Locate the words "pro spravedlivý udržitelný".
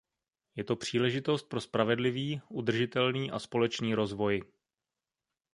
1.49-3.31